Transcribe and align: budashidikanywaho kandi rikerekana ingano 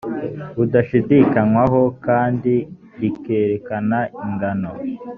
budashidikanywaho 0.57 1.81
kandi 2.05 2.53
rikerekana 3.01 3.99
ingano 4.25 4.71